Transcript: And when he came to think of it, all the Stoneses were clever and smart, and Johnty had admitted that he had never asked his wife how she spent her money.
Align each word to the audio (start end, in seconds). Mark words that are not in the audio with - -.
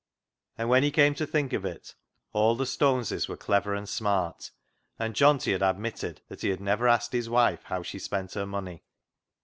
And 0.57 0.67
when 0.67 0.81
he 0.81 0.89
came 0.89 1.13
to 1.13 1.27
think 1.27 1.53
of 1.53 1.63
it, 1.63 1.93
all 2.33 2.55
the 2.55 2.65
Stoneses 2.65 3.29
were 3.29 3.37
clever 3.37 3.75
and 3.75 3.87
smart, 3.87 4.49
and 4.97 5.13
Johnty 5.13 5.51
had 5.51 5.61
admitted 5.61 6.21
that 6.27 6.41
he 6.41 6.49
had 6.49 6.59
never 6.59 6.87
asked 6.87 7.13
his 7.13 7.29
wife 7.29 7.61
how 7.65 7.83
she 7.83 7.99
spent 7.99 8.33
her 8.33 8.47
money. 8.47 8.81